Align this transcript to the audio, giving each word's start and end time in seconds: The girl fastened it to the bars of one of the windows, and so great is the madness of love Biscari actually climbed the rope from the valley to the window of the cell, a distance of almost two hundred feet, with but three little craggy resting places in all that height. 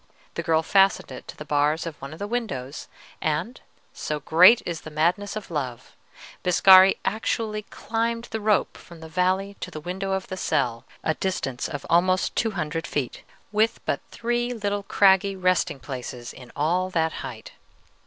The 0.33 0.41
girl 0.41 0.63
fastened 0.63 1.11
it 1.11 1.27
to 1.27 1.37
the 1.37 1.45
bars 1.45 1.85
of 1.85 1.95
one 2.01 2.11
of 2.11 2.17
the 2.17 2.25
windows, 2.25 2.87
and 3.21 3.61
so 3.93 4.19
great 4.19 4.63
is 4.65 4.81
the 4.81 4.89
madness 4.89 5.35
of 5.35 5.51
love 5.51 5.95
Biscari 6.43 6.97
actually 7.05 7.61
climbed 7.69 8.23
the 8.31 8.41
rope 8.41 8.77
from 8.77 8.99
the 9.01 9.07
valley 9.07 9.57
to 9.59 9.69
the 9.69 9.79
window 9.79 10.13
of 10.13 10.25
the 10.25 10.37
cell, 10.37 10.85
a 11.03 11.13
distance 11.13 11.69
of 11.69 11.85
almost 11.87 12.35
two 12.35 12.49
hundred 12.57 12.87
feet, 12.87 13.21
with 13.51 13.79
but 13.85 13.99
three 14.09 14.55
little 14.55 14.81
craggy 14.81 15.35
resting 15.35 15.79
places 15.79 16.33
in 16.33 16.51
all 16.55 16.89
that 16.89 17.13
height. 17.21 17.51